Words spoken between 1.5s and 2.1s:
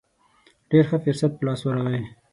ورغی.